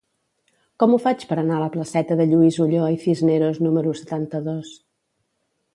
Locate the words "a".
1.59-1.63